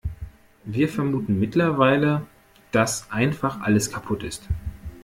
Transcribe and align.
Wir 0.63 0.89
vermuten 0.89 1.39
mittlerweile, 1.39 2.25
dass 2.71 3.11
einfach 3.11 3.61
alles 3.61 3.91
kaputt 3.91 4.23
ist. 4.23 4.49